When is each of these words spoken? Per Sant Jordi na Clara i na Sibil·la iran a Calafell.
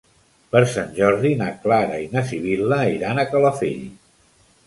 Per 0.53 0.61
Sant 0.69 0.87
Jordi 0.99 1.33
na 1.41 1.49
Clara 1.65 1.99
i 2.05 2.09
na 2.15 2.25
Sibil·la 2.29 2.79
iran 2.95 3.21
a 3.21 3.27
Calafell. 3.35 3.87